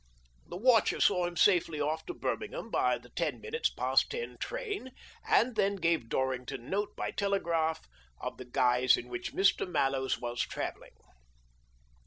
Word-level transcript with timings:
The 0.47 0.57
watcher 0.57 0.99
saw 0.99 1.27
him 1.27 1.37
safely 1.37 1.79
off 1.79 2.07
to 2.07 2.15
Birmingham 2.15 2.71
by 2.71 2.97
the 2.97 3.09
ten 3.11 3.39
minutes 3.39 3.69
past 3.69 4.09
ten 4.09 4.35
train, 4.39 4.93
and 5.29 5.55
then 5.55 5.75
gave 5.75 6.09
Dorrington 6.09 6.71
note 6.71 6.95
by 6.95 7.11
telegraph 7.11 7.85
of 8.19 8.37
the 8.39 8.45
guise 8.45 8.97
in 8.97 9.09
which 9.09 9.35
Mr. 9.35 9.69
Mallows 9.69 10.19
was 10.19 10.41
travelling. 10.41 10.97